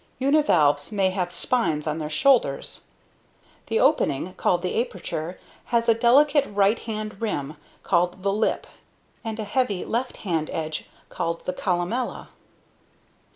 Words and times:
Univalves 0.17 0.91
may 0.91 1.11
have 1.11 1.31
spines 1.31 1.85
on 1.85 1.99
their 1.99 2.09
shoulders. 2.09 2.85
The 3.67 3.79
opening, 3.79 4.33
called 4.33 4.63
the 4.63 4.81
aperture, 4.81 5.39
has 5.65 5.87
a 5.87 5.93
delicate 5.93 6.47
right 6.49 6.79
hand 6.79 7.21
rim 7.21 7.55
called 7.83 8.23
the 8.23 8.33
lip 8.33 8.65
and 9.23 9.39
a 9.39 9.43
heavy, 9.43 9.85
left 9.85 10.17
hand 10.25 10.49
edge 10.51 10.87
called 11.11 11.45
the 11.45 11.53
columella. 11.53 12.29